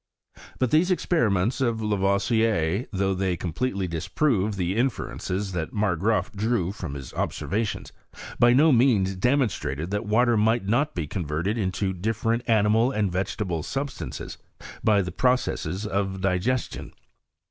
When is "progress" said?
3.37-3.37